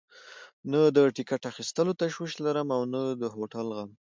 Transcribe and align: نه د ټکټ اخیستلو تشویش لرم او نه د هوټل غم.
نه 0.71 0.81
د 0.95 0.97
ټکټ 1.15 1.41
اخیستلو 1.51 1.97
تشویش 2.01 2.33
لرم 2.45 2.67
او 2.77 2.81
نه 2.93 3.01
د 3.21 3.23
هوټل 3.35 3.67
غم. 3.77 3.91